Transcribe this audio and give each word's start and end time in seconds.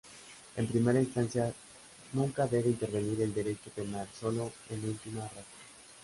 En 0.55 0.65
primera 0.65 0.99
instancia 0.99 1.53
nunca 2.13 2.47
debe 2.47 2.69
intervenir 2.69 3.21
el 3.21 3.35
Derecho 3.35 3.69
Penal, 3.69 4.09
sólo 4.19 4.51
en 4.71 4.83
última 4.89 5.21
ratio. 5.27 5.45